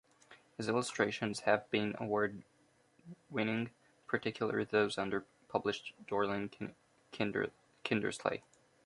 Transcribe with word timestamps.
His 0.57 0.67
illustrations 0.67 1.41
have 1.41 1.69
been 1.69 1.93
award 1.99 2.43
winning, 3.29 3.69
particularly 4.07 4.63
those 4.63 4.97
under 4.97 5.27
publisher 5.47 5.93
Dorling 6.07 6.73
Kindersley. 7.13 8.41